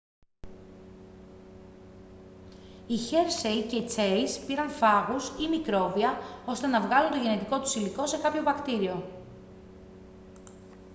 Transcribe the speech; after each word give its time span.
οι 2.87 2.95
χέρσεϋ 2.95 3.61
και 3.61 3.81
τσέις 3.83 4.39
πήραν 4.39 4.69
φάγους 4.69 5.27
ή 5.29 5.47
μικρόβια 5.49 6.17
ώστε 6.45 6.67
να 6.67 6.87
βάλουν 6.87 7.11
το 7.11 7.17
γενετικό 7.17 7.59
τους 7.59 7.75
υλικό 7.75 8.07
σε 8.07 8.17
κάποιο 8.17 8.43
βακτήριο 8.43 9.03